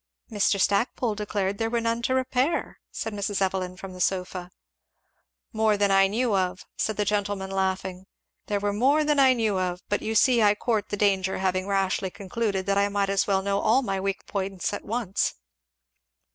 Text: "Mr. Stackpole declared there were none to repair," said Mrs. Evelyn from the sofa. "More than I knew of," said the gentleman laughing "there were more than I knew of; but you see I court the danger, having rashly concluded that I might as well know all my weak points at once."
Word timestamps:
"Mr. 0.31 0.59
Stackpole 0.59 1.13
declared 1.13 1.59
there 1.59 1.69
were 1.69 1.79
none 1.79 2.01
to 2.01 2.15
repair," 2.15 2.79
said 2.89 3.13
Mrs. 3.13 3.39
Evelyn 3.39 3.77
from 3.77 3.93
the 3.93 4.01
sofa. 4.01 4.49
"More 5.53 5.77
than 5.77 5.91
I 5.91 6.07
knew 6.07 6.35
of," 6.35 6.65
said 6.75 6.97
the 6.97 7.05
gentleman 7.05 7.51
laughing 7.51 8.07
"there 8.47 8.59
were 8.59 8.73
more 8.73 9.03
than 9.03 9.19
I 9.19 9.33
knew 9.33 9.59
of; 9.59 9.83
but 9.89 10.01
you 10.01 10.15
see 10.15 10.41
I 10.41 10.55
court 10.55 10.89
the 10.89 10.97
danger, 10.97 11.37
having 11.37 11.67
rashly 11.67 12.09
concluded 12.09 12.65
that 12.65 12.79
I 12.79 12.89
might 12.89 13.11
as 13.11 13.27
well 13.27 13.43
know 13.43 13.59
all 13.59 13.83
my 13.83 13.99
weak 14.01 14.25
points 14.25 14.73
at 14.73 14.83
once." 14.83 15.35